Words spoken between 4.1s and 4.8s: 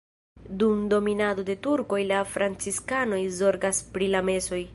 la mesoj.